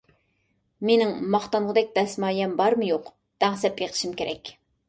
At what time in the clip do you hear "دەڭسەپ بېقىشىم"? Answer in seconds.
3.45-4.21